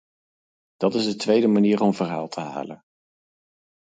[0.75, 2.83] Dat is de tweede manier om verhaal te halen.